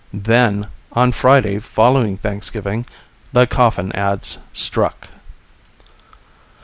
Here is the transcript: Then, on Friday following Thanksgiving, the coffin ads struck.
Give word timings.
Then, 0.11 0.65
on 0.93 1.11
Friday 1.11 1.59
following 1.59 2.17
Thanksgiving, 2.17 2.87
the 3.33 3.45
coffin 3.45 3.91
ads 3.95 4.39
struck. 4.51 5.09